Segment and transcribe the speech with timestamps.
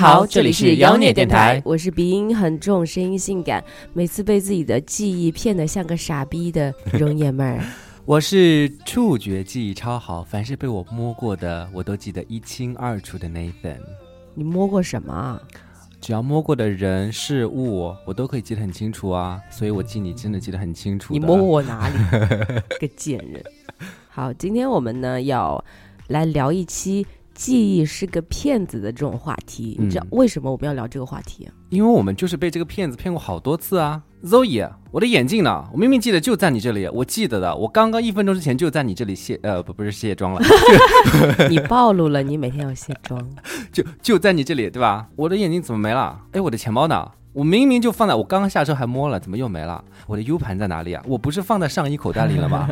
[0.00, 3.62] 好，这里是妖孽电台，我是鼻音很重、声音性感、
[3.92, 7.62] 每次被自己的记忆骗得像个傻逼的容爷们儿。
[8.06, 13.76] 我是触觉记忆超好，凡是被我摸过的，我都记得一清二楚的 Nathan。
[14.32, 15.38] 你摸过什么？
[16.00, 21.12] 只要摸过的人事物，我都可以记得很清楚啊，所以我记你真的记得很清楚。
[21.12, 21.94] 你摸我哪里？
[22.80, 23.44] 个贱人！
[24.08, 25.62] 好，今天我们呢要
[26.08, 27.06] 来聊一期
[27.40, 29.74] 记忆是个骗子的这种话题。
[29.80, 31.48] 你知道为什么我们要聊这个话题？
[31.70, 34.02] 因为我们就是被这个骗子骗过好多次啊。
[34.22, 35.66] Zoe，我的眼镜呢？
[35.72, 37.56] 我明明记得就在你这里，我记得的。
[37.56, 40.42] 我刚刚一分钟之前就在你这里卸，呃，不，不是卸妆了。
[41.48, 43.18] 你暴露了，你每天要卸妆。
[43.72, 45.08] 就就在你这里，对吧？
[45.16, 46.20] 我的眼镜怎么没了？
[46.32, 47.10] 哎，我的钱包呢？
[47.32, 49.82] 我明明就放在我刚刚下车还摸了，怎么又没了？
[50.06, 51.02] 我的 U 盘在哪里啊？
[51.06, 52.68] 我不是放在上衣口袋里了吗？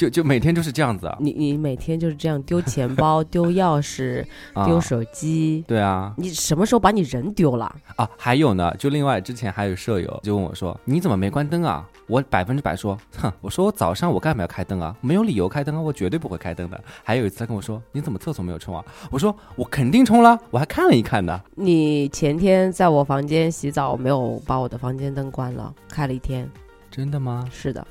[0.00, 1.18] 就就每天就是这样子啊！
[1.20, 4.24] 你你每天就是这样丢钱包、 丢钥匙、
[4.64, 5.62] 丢手机。
[5.68, 8.08] 对啊，你什么时候把你人丢了啊？
[8.16, 14.96] 还有呢，就另外之前还有舍友就问我说：“你怎么没关灯啊？”我百分之百说：“哼，我说我早上我干嘛要开灯啊？
[15.02, 26.50] 没有理由开灯啊，我绝对不会开灯的。”还有一次他跟我说：“你怎么厕所没有冲啊？”我说：“我肯定冲了，我还看了一看呢。”你前天在我房间洗澡，没有把我的房间灯关了，开了一天。
[26.90, 27.44] 真的吗？
[27.52, 27.86] 是的。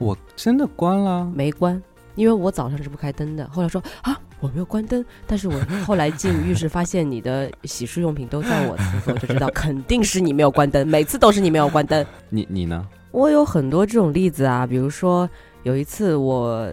[0.00, 1.80] 我真的关了，没关，
[2.14, 3.46] 因为我早上是不开灯的。
[3.50, 12.02] 后来说啊，我没有关灯，但是我后来进浴室发现你的洗漱用品都在我厕所，就知道肯定是你没有关灯，每次都是你没有关灯。
[12.30, 12.88] 你你呢？
[13.10, 15.28] 我有很多这种例子啊，比如说
[15.64, 16.66] 有一次我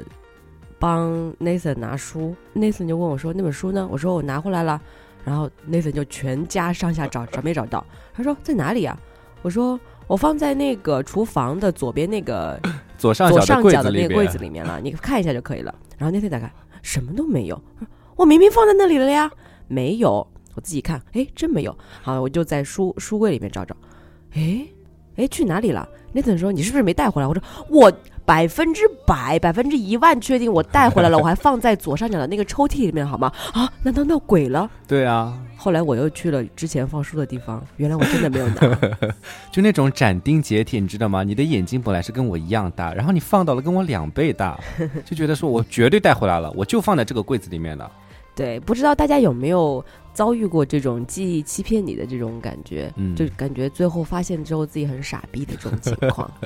[0.79, 3.85] 帮 Nathan 拿书，Nathan 就问我说那本书呢？
[3.91, 4.81] 我说我拿回来了，
[5.25, 8.97] 然后 Nathan 就全家上下找找没找到，他说在哪里啊？
[9.41, 9.77] 我说。
[10.07, 12.59] 我放在那个厨房的左边那个
[12.97, 15.73] 左 上左上角的那个柜子里面了，你看一下就可以了。
[15.97, 16.51] 然后那天打开，
[16.81, 17.61] 什么都没有。
[18.15, 19.29] 我明明放在那里了呀，
[19.67, 20.25] 没有。
[20.55, 21.77] 我自己看，哎，真没有。
[22.01, 23.75] 好，我就在书书柜里面找找。
[24.33, 24.65] 哎，
[25.17, 25.87] 哎，去哪里了？
[26.13, 27.27] 那天说你是不是没带回来？
[27.27, 27.91] 我说我。
[28.27, 33.31] 百分之百、百分之一万确定我带回来了，我还放在左上角的那个抽屉里面，好吗？
[33.53, 34.69] 啊，难道闹鬼了？
[34.85, 35.33] 对啊。
[35.55, 38.77] 后来我又去了之前放书的地方，原来我真的没有拿。
[39.49, 41.23] 就那种斩钉截铁，你知道吗？
[41.23, 44.59] 你的眼睛本来是跟我一样大，然后你放到了跟我两倍大，
[45.05, 47.89] 就觉得说我绝对带回来了，我就放在这个柜子里面的。
[48.35, 49.83] 对，不知道大家有没有
[50.13, 52.91] 遭遇过这种记忆欺骗你的这种感觉？
[52.97, 56.29] 嗯，就感觉最后发现之后自己很傻逼的这种情况。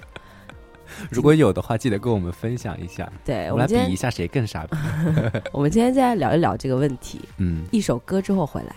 [1.09, 3.11] 如果有的话，记得跟我们分享一下。
[3.25, 4.77] 对，我们来比一下谁更傻逼。
[5.51, 7.21] 我们今天再聊一聊这个问题。
[7.37, 8.75] 嗯，一首歌之后回来。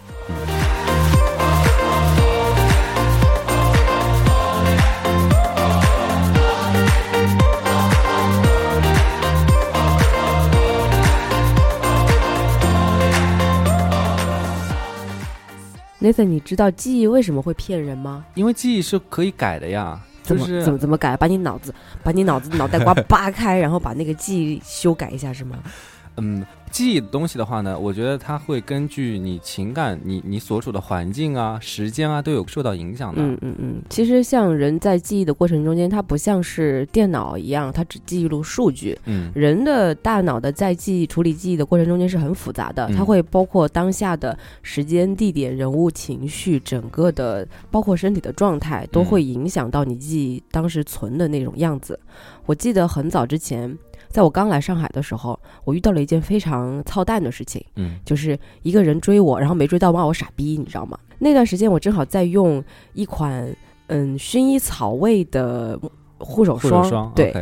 [16.00, 18.26] Nathan，你知道记忆为什么会骗人吗？
[18.34, 19.98] 因为记忆是可以改的呀。
[20.24, 21.16] 怎么怎么怎么改？
[21.16, 25.58] 把你脑子，把你脑子脑袋瓜 扒开，然后把那个记忆修改一下，是吗？
[26.16, 26.44] 嗯。
[26.70, 33.22] 记忆的东西的话呢，我觉得它会根据你情感、你你所处的环境啊、时间啊，都有受到影响的。
[33.22, 33.82] 嗯嗯嗯。
[33.88, 38.98] 其实像人在记忆的过程中间，它不像是电脑一样，它只记录数据。
[39.04, 39.30] 嗯。
[39.36, 51.96] 人的大脑的在记忆处理记忆的过程中间是很复杂的，它会包括当下的时间、地点、人物、情绪，整个的包括身体的状态，都会影响到你记忆当时存的那种样子。
[52.46, 53.78] 我记得很早之前。
[54.14, 60.96] 在我刚来上海的时候，我遇到了一件非常操蛋的事情，嗯，就是一个人追我，然后没追到，骂我傻逼，你知道吗？
[61.18, 63.52] 那段时间我正好在用一款
[63.88, 65.76] 嗯薰衣草味的
[66.18, 67.34] 护手霜，对，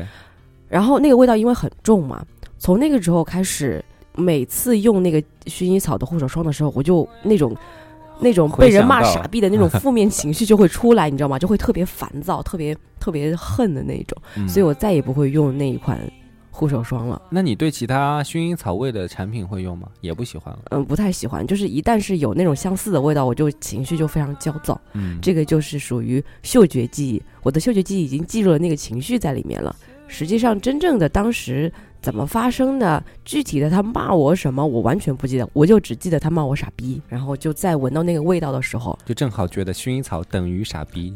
[0.67, 2.25] 然后那个味道因为很重嘛，
[2.57, 3.85] 从那个时候开始，
[4.17, 7.55] 每次用那个薰衣草的护手霜的时候，我就那种
[8.19, 11.39] 那种被人骂傻逼的那种 负面情绪就会出来，你知道吗？
[11.39, 16.01] 就会特别烦躁，特别特别恨的那种，所以我再也不会用那一款。
[16.55, 19.89] 护手霜了，那你对其他薰衣草味的产品会用吗？
[20.03, 20.61] 也不喜欢了。
[20.71, 24.79] 嗯，不太喜欢，就是一旦是有那种相似的味道，我就情绪就非常焦躁。
[24.93, 29.75] 嗯，这个就是属于嗅觉记忆，我的嗅觉记忆已经记住了那个情绪在里面了。
[30.07, 31.73] 实际上，真正的当时。
[32.03, 33.03] 怎么发生的？
[33.25, 37.01] 具体的他骂我什么，我完全不记得，我就只记得他骂我傻逼。
[37.09, 41.15] 然后就在闻到那个味道的时候，就正好觉得薰衣草等于傻逼，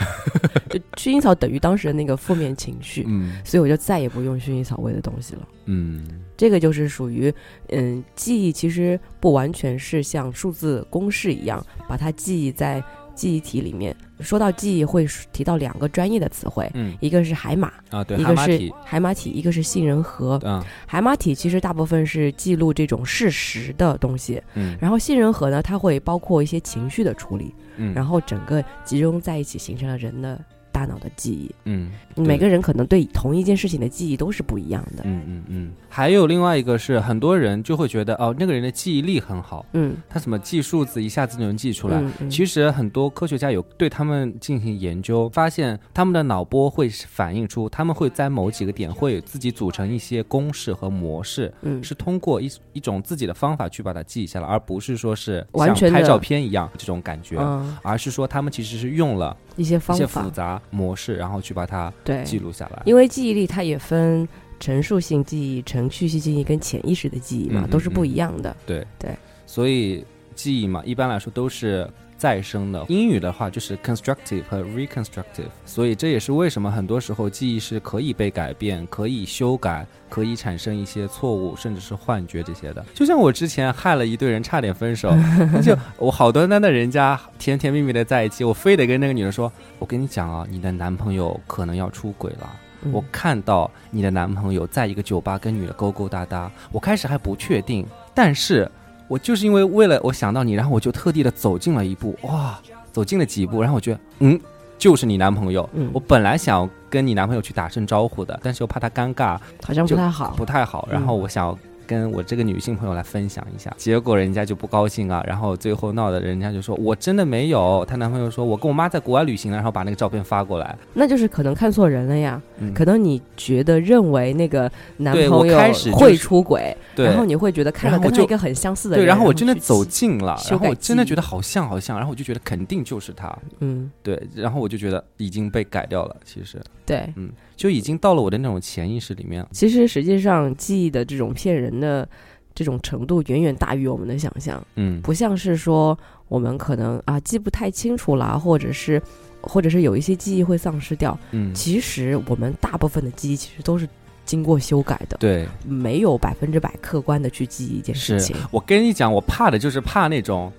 [0.70, 3.04] 就薰衣草等于当时的那个负面情绪。
[3.06, 5.46] 嗯，所以我就再也不用薰衣草味的东西了。
[5.66, 6.02] 嗯，
[6.36, 7.32] 这个就是属于，
[7.68, 12.82] 嗯，记忆其实不完全是像数字公式一样把它记忆在
[13.16, 16.96] 记忆体里面，说到记忆会提到两个专业的词汇，嗯。
[17.00, 20.38] 一个是海马，啊，对，一个是海马体，海马体，一个是杏仁核。
[20.44, 20.62] 嗯。
[20.86, 24.76] 海马体其实大部分是记录这种事实的东西，嗯。
[24.80, 30.38] 然后杏仁核呢，它会包括一些情绪的处理，嗯，然后整个集中在一起，形成了人的
[30.76, 31.50] 大脑的记忆。
[31.64, 35.02] 嗯每个人可能对同一件事情的记忆都是不一样的。
[35.04, 41.98] 嗯嗯嗯，还有另外一个是，很多人就会觉得哦，那个人的记忆力很好，嗯，他怎么记数字一下子就能记出来。
[41.98, 42.30] 嗯嗯。
[42.30, 51.82] 其实很多科学家有对他们进行研究，发现他们的脑波会反映出，他们会在某几个点会自己组成一些公式和模式，嗯。
[51.82, 57.76] 是通过一一种自己的方法去把它记下来，而不是说是完全拍照片一样这种感觉，嗯。
[57.82, 60.22] 而是说他们其实是用了一些一些方法。
[60.22, 62.82] 复杂模式，然后去把它对，记录下来。
[62.84, 64.28] 因为记忆力它也分
[64.60, 68.56] 陈述性记忆、程序性记忆跟潜意识的记忆嘛，嗯嗯都是不一样的。
[68.64, 68.86] 对。
[68.98, 69.16] 对，
[69.46, 70.04] 所以
[70.34, 72.84] 记忆嘛，一般来说都是再生的。
[72.88, 82.84] 英语的话就是 constructive 和 reconstructive，所以这也是为什么很多时候记忆是可以被改变、可以修改、可以产生一些错误，甚至是幻觉这些的。
[82.94, 85.12] 就像我之前害了一对人，差点分手，
[85.62, 92.50] 就我好端端的人家甜甜蜜蜜的在一起，我非得跟那个女人说：“我跟你讲啊，你的男朋友可能要出轨了。”
[92.82, 97.84] 嗯我看到你的男朋友在一个酒吧跟女的勾勾搭搭，我开始还不确定，
[98.14, 98.70] 但是
[99.08, 102.58] 我就是因为为了我想到你，然后我就特地的走近了一步，哇，
[102.92, 104.40] 走近了几步，然后我觉得，嗯，
[104.78, 105.68] 就是你男朋友。
[105.74, 110.34] 嗯我本来想跟你男朋友去打声招呼的，但是又怕他尴尬，好像不就太好。
[110.36, 111.56] 不太好，然后我想。
[111.86, 122.40] 跟我这个女性朋友来分享一下，结果人家就不高兴啊，然后最后闹的人家就说我真的没有，她男朋友说我跟我妈在国外旅行了，然后把那个照片发过来，那就是可能看错人了呀。
[122.58, 136.60] 嗯，可能你觉得认为那个男朋友开始会出轨，对，然后你会觉得看我就跟他一个很相似的对，然后我真的走，近了，然后我真的觉得好像好像，然后我就觉得肯定就是他，嗯，对，然后我就觉得已经被改掉了，其实。
[136.84, 137.12] 对。
[137.16, 139.42] 嗯就已经到了我的那种潜意识里面。
[139.50, 142.08] 其实实际上记忆的这种骗人的
[142.54, 149.00] 这种程度远远大于我们的想象，嗯不像是说我们可能啊记不太清楚啦，或者是
[149.40, 151.18] 或者是有一些记忆会丧失掉。
[151.30, 153.88] 嗯，其实我们大部分的记忆其实都是
[154.24, 158.34] 经过修改的，对，没有百分之百客观的去记忆一件事情。
[158.50, 160.52] 我跟你讲，我怕的就是怕那种。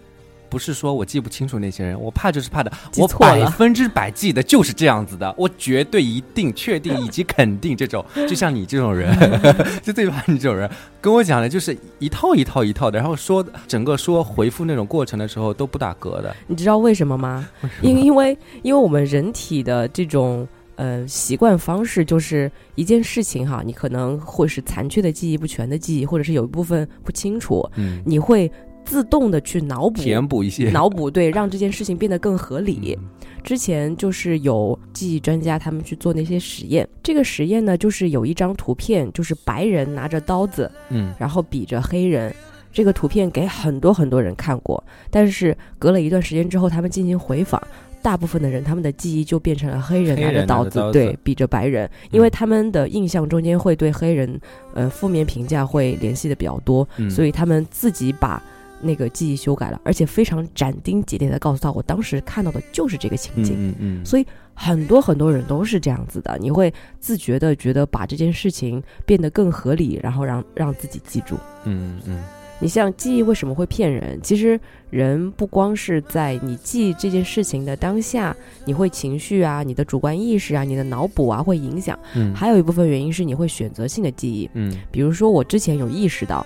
[0.49, 9.15] 不是说我记不清楚那些人，我怕就是怕的，我百分之百记得就是这样子的，我绝对一定确定以及肯定这种， 就像你这种人，
[9.83, 10.69] 就最怕你这种人，
[11.01, 17.47] 跟我讲的就是一套一套一套的，然后说整个说回复那种过程的时候都不打嗝的，你知道为什么吗？
[17.81, 28.51] 因因为因为我们人体的这种呃习惯方式，就是一件事情哈，你可能会是残缺的记忆、不全的记忆，或者是有一部分不清楚，嗯，你会
[28.87, 30.01] 自动的去脑补。
[30.01, 32.97] 填补一些脑补对，让这件事情变得更合理。
[32.97, 33.09] 嗯
[33.43, 42.33] 之前就是有记忆专家他们去做那些实验，这个实验呢，就是有一张图片，就是白人拿着刀子，嗯然后比着黑人。
[42.73, 47.61] 这个图片给很多很多人看过，但是隔了一段时间之后，他们进行回访，
[48.01, 54.39] 大部分的人他们的记忆就变成了黑人拿着刀子，对，比着白人，因为他们的印象中间会对黑人，
[54.73, 58.43] 呃，负面评价会联系的比较多，嗯所以他们自己把
[58.81, 63.55] 那个记忆修改了，而且非常斩钉截铁的告诉他，我当时看到的就是这个情嗯景。
[63.57, 71.35] 嗯嗯，所以很多很多人都是这样子的，你会自觉的觉得把这件事情变得更合理，然后让让自己记住。
[71.65, 72.23] 嗯嗯
[72.59, 74.19] 你像记忆为什么会骗人？
[74.23, 84.49] 其实人不光是在你记这件事情的当下，你会情绪啊、你的主观意识啊、你的脑补啊会影响，嗯，还有一部分原因是你会选择性的记忆。
[84.55, 86.43] 嗯比如说，我之前有意识到，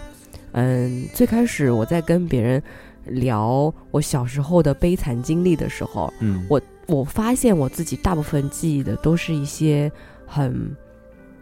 [0.53, 2.61] 嗯，最开始我在跟别人
[3.05, 6.45] 聊我小时候的悲惨经历的时候，嗯。
[6.49, 9.91] 我我发现我自己大部分记忆的都是一些
[10.25, 10.75] 很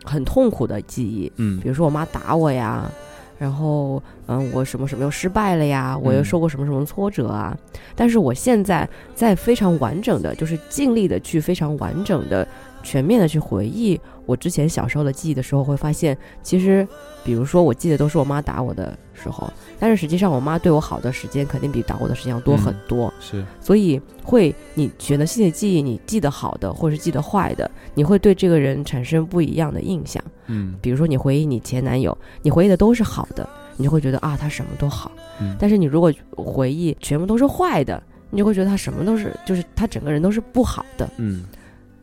[0.03, 1.59] 很痛苦的记忆，嗯。
[1.59, 2.89] 比如说我妈打我呀，
[3.37, 6.25] 然后嗯，我什么什么又失败了呀，我又嗯。
[6.25, 7.57] 受过什么什么挫折啊。
[7.95, 12.47] 但是我现在在非常完整的，就是尽力的去非常完整的、
[12.83, 16.87] 全面的去回忆我之前小时候的记忆的时候，会发现其实，
[17.23, 23.13] 比如说我记得都是我妈打我的时候，但是实际上我妈对我好的时间肯定比打我的时间要多很嗯多。
[23.19, 30.23] 是所以会你选择性的记忆，你记得好的或者是记得坏的，你会对这个人产生不一样的印象。
[30.47, 35.11] 嗯比如说你回忆你前男友，你回忆的都是好的，你就会觉得啊他什么都好。
[35.41, 41.09] 嗯但是你如果回忆全部都是坏的，你就会觉得他什么都是，就是他整个人都是不好的。
[41.17, 41.45] 嗯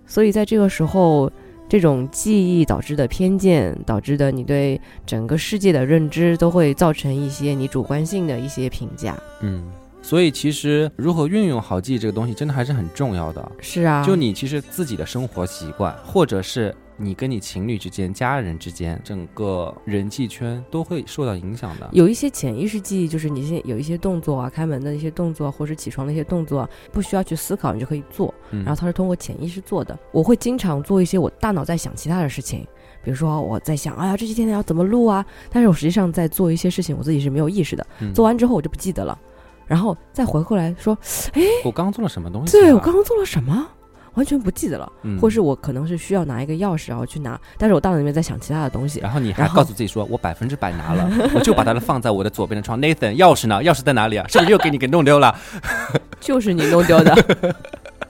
[0.07, 1.31] 所以在这个时候，
[1.69, 9.17] 这种记忆导致的偏见，导致的你对整个世界的认知，都会造成一些你主观性的一些评价。
[9.41, 9.65] 嗯，
[10.01, 13.53] 所以其实如何运用好记忆这个东西，真的还是很重要的。
[13.61, 16.75] 是啊，就你其实自己的生活习惯，或者是。
[16.97, 21.89] 你跟你情侣之间、家人之间，整个人际圈都会受到影响的。
[21.93, 28.33] 有一些潜意识记忆，就是你现有一些动作啊，开门的一些动作，或者起床的一些动作，不需要去思考，你就可以做。
[28.51, 29.99] 然后它是通过潜意识做的。
[30.13, 32.67] 我会经常做一些我大脑在想其他的事情，
[33.05, 35.25] 比如说我在想，哎呀，这几天要怎么录啊？
[35.51, 37.87] 但是我实际上在做一些事情，我自己是没有意识的。
[38.15, 39.19] 做完之后我就不记得了，
[39.67, 40.97] 然后再回过来说，
[41.33, 42.53] 哎，我刚刚做了什么东西？
[42.53, 43.69] 对我刚刚做了什么？
[44.17, 49.01] 完全不记得了，或是我可能是需要拿一个钥匙，然后去拿，但是我大脑里面在想其他的东西。
[49.01, 52.81] 然后你还告诉自己说，我百分之百拿了， 我就把它放在我的左边的窗。
[52.81, 53.63] Nathan，钥匙呢？
[53.63, 54.27] 钥匙在哪里啊？
[54.29, 55.35] 是不是又给你给弄丢了？
[56.21, 57.15] 就是你弄丢的。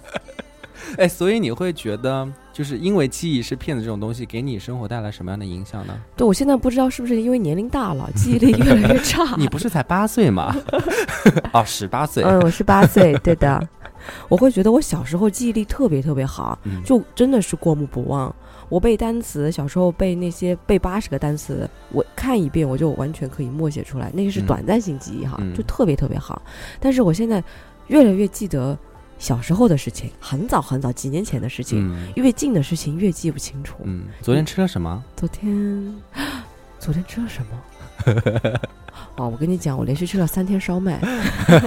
[0.96, 5.94] 哎，所以你会觉得，就是因为记忆是骗子这种东西，给你生活带来什么样的影响呢？
[6.16, 9.22] 对我现在不知道是不是因为年龄大了，记忆力越来越差。
[9.36, 10.56] 你不是才八岁吗？
[11.52, 12.24] 哦，十八岁。
[12.24, 13.68] 嗯，我是八岁，对的。
[14.30, 18.34] 我会觉得我小时候记忆力特别特别好，就真的是过目不忘。
[18.70, 24.10] 我背单词，小时候背那些背八十个单词，我看一遍我就完全可以默写出来。
[24.14, 26.40] 那个是短暂性记忆哈，就特别特别好。
[26.80, 27.42] 但是我现在
[27.88, 28.78] 越来越记得
[29.18, 33.76] 小时候的事情，很早很早几年前的事情，越近的事情越记不清楚。
[33.84, 35.02] 嗯，昨天吃了什么？
[35.16, 35.94] 昨天，
[36.78, 38.60] 昨天吃了什么？
[39.16, 41.00] 哦，我跟你讲，我连续吃了三天烧麦。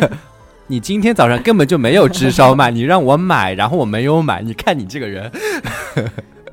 [0.68, 4.44] 你今天早上根本就没有吃烧麦，你让我买，然后我没有买。
[4.44, 5.32] 你看你这个人。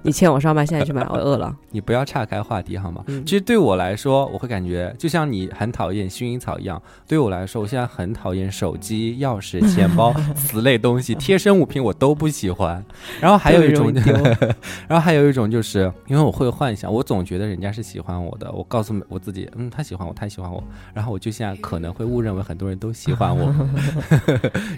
[0.07, 1.55] 你欠我上班，现在去买，我饿了。
[1.73, 3.05] 你不要岔开话题好吗？
[3.27, 6.81] 其实对我来说，我会感觉就像你很讨厌薰衣草一样。
[7.09, 12.85] 对我来说，我现在很讨厌手机、钥匙、 钱包此类东西，贴身物品我都不喜欢。
[13.21, 13.93] 然后还有一种，
[14.87, 18.51] 然后还有一种就是，因为我会幻想，我总觉得人家是喜欢我的。
[18.53, 20.63] 我告诉我自己，嗯，他喜欢我，他喜欢我。
[20.95, 23.53] 然后我就现在可能会误认为很多人都喜欢我，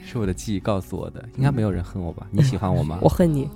[0.06, 1.22] 是我的记忆告诉我的。
[1.36, 2.26] 应该没有人恨我吧？
[2.30, 2.98] 你喜欢我吗？
[3.02, 3.46] 我恨你。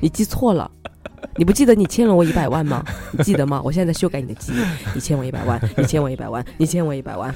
[0.00, 0.70] 你记错了，
[1.36, 2.84] 你不记得你欠了我一百万吗？
[3.12, 3.60] 你记得吗？
[3.64, 4.56] 我现在在修改你的记忆。
[4.94, 7.34] 你欠 我一百万，你欠我一百万，你欠我一百万，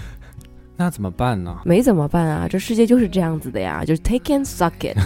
[0.76, 1.56] 那怎么办呢？
[1.64, 4.96] 没怎么办啊，这世界就是这样子的呀，就是 take and suck it。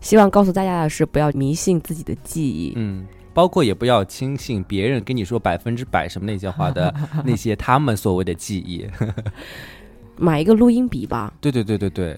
[0.00, 6.94] 希望告诉大家的是，不要迷信自己的记忆，嗯，包括也不要轻信别人跟你说百分之百什么那些话的
[7.26, 8.86] 那些他们所谓的记忆。
[10.16, 11.34] 买一个录音笔吧。
[11.40, 12.16] 对对对对对。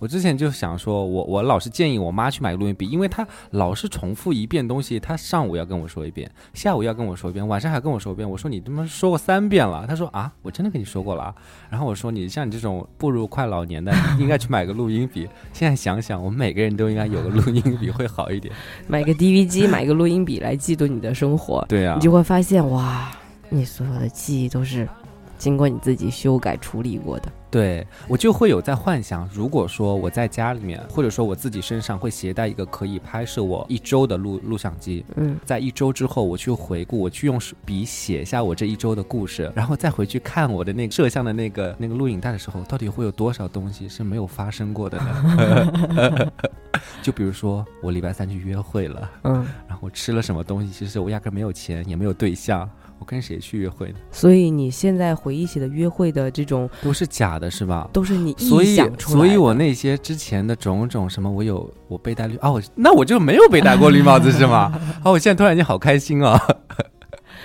[0.00, 8.28] 我之前就想说，我我老是建议我妈去买个录音笔，因为她老是重复一遍东西，她上午要跟我说一遍，下午要跟我说一遍，晚上还跟我说一遍。
[8.28, 11.34] 我说你他妈说过三遍了，她说啊，我真的跟你说过了。
[11.68, 15.28] 然后我说你像你这种步入快老年的，应该去买个录音笔。
[15.52, 18.54] 现在想想，我们每个人都应该有个录音笔会好一点。
[18.88, 21.62] 买个 DV 机，买个录音笔来记录你的生活。
[21.68, 23.12] 对啊，你就会发现哇，
[23.50, 24.88] 你所有的记忆都是
[25.36, 27.30] 经过你自己修改处理过的。
[27.50, 46.32] 对我就会有在幻想，如果说我在家里面，或者说我自己身上会携带一个可以拍摄我一周的录录像机，嗯，在一周之后我去回顾，我去用笔写下我这一周的故事，然后再回去看我的那个摄像的那个那个录影带的时候，到底会有多少东西是没有发生过的呢？
[47.02, 49.34] 就比如说我礼拜三去约会了，嗯，
[49.66, 52.68] 然后我吃了什么东西，其实我压根没有钱，也没有对象。
[53.00, 53.94] 我跟谁去约会呢？
[54.12, 57.88] 所以你现在回忆起的约会的这种都是假的，是吧？
[57.92, 59.24] 都是你臆想出来的。
[59.24, 64.78] 所以，我那些之前的种种什么，我有我被戴绿啊，我那我就没有被戴过绿帽子，是吗？
[65.02, 66.38] 啊，我现在突然间好开心啊！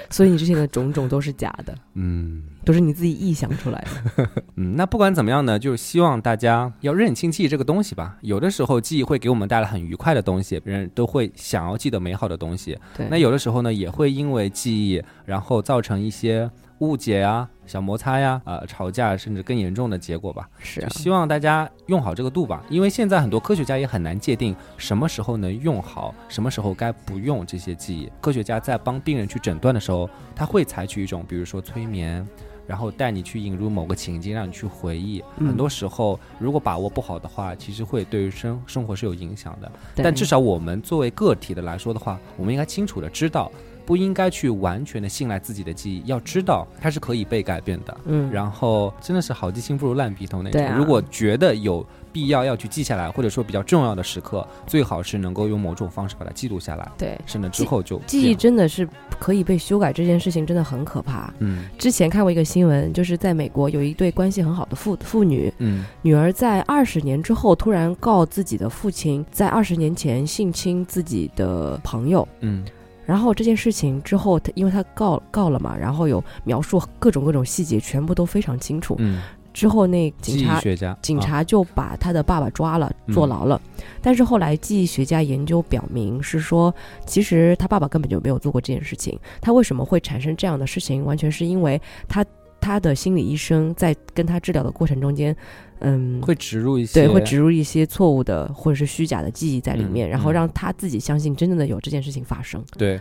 [0.10, 2.44] 所以你之前的种种都是假的， 嗯。
[2.66, 3.80] 都是你自己臆想出来
[4.18, 4.28] 的。
[4.58, 8.18] 嗯，那不管怎么样呢，就是希望大家要认清记忆这个东西吧。
[8.22, 12.76] 有的时候记忆会给我们带来很愉快的东西，别人都会想要记得美好的东西。
[12.98, 13.08] 对。
[13.08, 20.50] 那有的时候呢，也会因为记忆，然后造成一些误解啊、小摩擦呀、呃吵架，甚至更严重的结果吧。
[20.60, 20.82] 是。
[20.82, 28.12] 就希望大家用好这个度吧，因为现在很多科学家也很难界定什么时候能用好，什么时候该不用这些记忆。
[28.22, 32.28] 科学家在帮病人去诊断的时候，他会采取一种，比如说催眠。
[32.68, 35.24] 然后带你去引入某个情境，让你去回忆。
[35.38, 39.72] 很多时候，如果把握不好的话，其实会对于生生活是有影响的。
[39.98, 43.52] 但至少我们作为个体的来说的话，我们应该清楚的知道
[43.86, 47.98] 不应该去完全的信赖自己的记忆，要知道它是可以被改变的。
[48.06, 50.76] 嗯，然后真的是好记性不如烂笔头那种。
[50.76, 56.92] 如果觉得有必要要去记下来，或者说比较重要的时刻，最好是能够用某种方式把它记录下来。
[56.98, 58.88] 对，省得之后就记忆真的是
[59.20, 61.32] 可以被修改，这件事情真的很可怕。
[61.40, 72.64] 嗯，之前看过一个新闻，就是在美国有一对关系很好的父父女，嗯，女儿在二十年之后突然告自己的父亲在二十年前性侵自己的朋友，嗯。
[73.06, 78.96] 然后这件事情之后，他因为他告告了嘛，然后有描述各种各种细节，全部都非常清楚。
[79.00, 79.22] 嗯，
[79.54, 80.60] 之后那警察
[81.02, 83.62] 警察就把他的爸爸抓了，坐牢了。
[84.02, 86.74] 但是后来记忆学家研究表明，是说
[87.06, 89.20] 其实他爸爸根本就没有做过这件事情。
[89.40, 91.06] 他为什么会产生这样的事情？
[91.06, 92.26] 完全是因为他
[92.60, 95.36] 他的心理医生在跟他治疗的过程中间。
[95.82, 102.64] 嗯，会植入一些对，会植入一些错误的或者是虚假的记忆在里面，然后让他自己相信真正的有这件事情发生。
[102.78, 103.00] 对，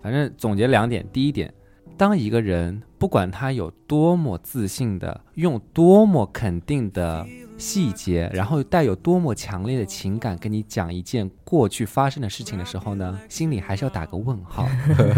[0.00, 1.52] 反正总结两点：第一点，
[1.96, 7.26] 当一个人不管他有多么自信的，用多么肯定的
[7.58, 14.68] 细节，然后带有多么强烈的情感跟你讲一件过去发生的事情的时候呢，心里还是要打个问号。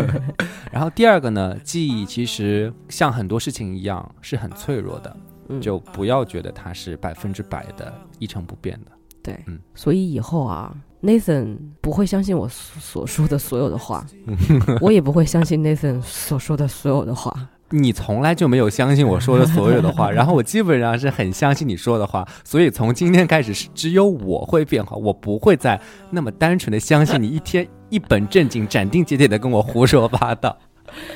[0.73, 5.14] 然后第二个呢，记忆其实像很多事情一样是很脆弱的。
[5.61, 8.91] 就不要觉得它是百分之百的一成不变的。
[9.23, 14.07] 对，嗯，所以以后啊，Nathan 不会相信我所说的所有的话，
[14.83, 17.35] 我也不会相信 Nathan 所说的所有的话。
[17.71, 30.55] 你从来就没有相信我说的所有的话， 然后我基本上是很相信你说的话，所以从今天开始是只有我会变好，我不会再那么单纯的相信你一天一本正经、斩钉截铁的跟我胡说八道。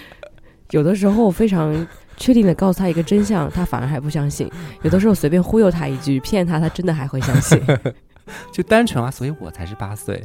[0.70, 1.86] 有的时候非常。
[2.18, 4.50] 确定的告诉他一个真相，他反而还不相信。
[4.82, 7.58] 有的时候随便忽悠他一句，骗他，他真的还会相信。
[8.52, 10.22] 就单纯啊，所以我才是八岁。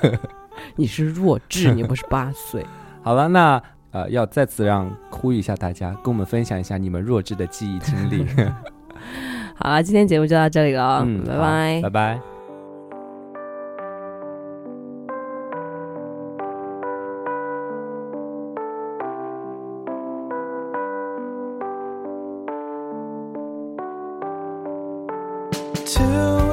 [0.76, 2.64] 你是弱智，你不是八岁。
[3.02, 8.26] 好了，那呃，要再次让呼吁一下大家，跟我们分享一下你们弱智的记忆经历。
[9.56, 12.35] 好了，今天节目就到这里了，嗯，拜拜，拜拜。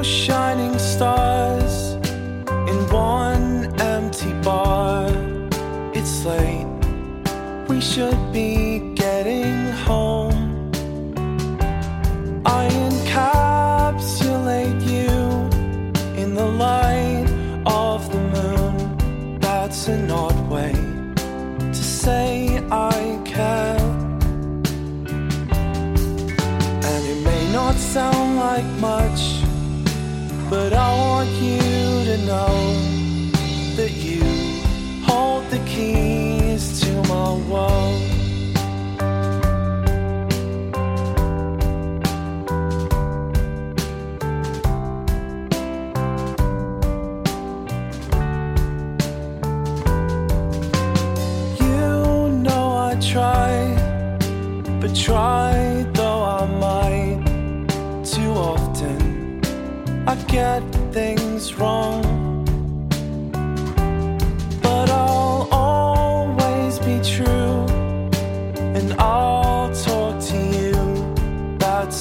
[0.03, 1.93] shining stars
[2.69, 5.07] in one empty bar.
[5.93, 6.67] It's late,
[7.69, 8.52] we should be
[35.75, 36.02] You.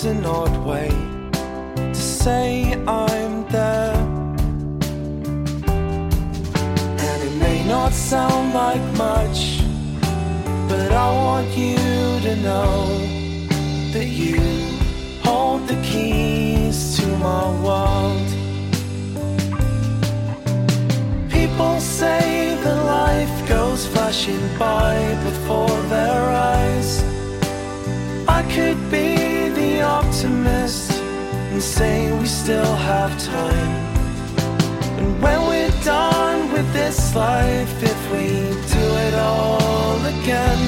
[0.05, 0.89] It's an odd way
[1.77, 3.95] to say I'm there.
[7.07, 9.63] And it may not sound like much,
[10.69, 11.77] but I want you
[12.27, 12.99] to know
[13.93, 14.41] that you
[15.23, 18.29] hold the keys to my world.
[21.31, 27.05] People say that life goes flashing by before their eyes.
[28.27, 29.12] I could be
[30.23, 30.93] optimist
[31.51, 33.87] and say we still have time.
[34.99, 38.27] And when we're done with this life, if we
[38.77, 40.63] do it all again,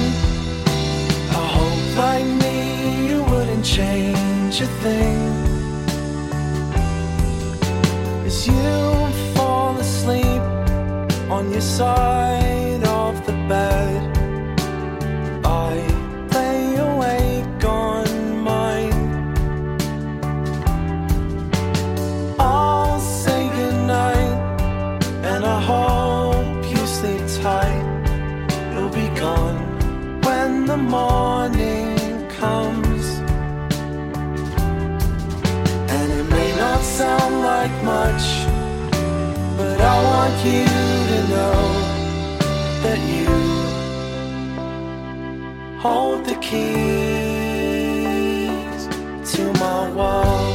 [1.29, 5.19] I hope like me you wouldn't change a thing.
[8.25, 10.43] As you fall asleep
[11.29, 12.44] on your side.
[38.15, 38.29] much,
[39.57, 40.65] but I want you
[41.11, 41.59] to know
[42.83, 43.29] that you
[45.79, 46.61] hold the keys
[49.35, 50.54] to my world.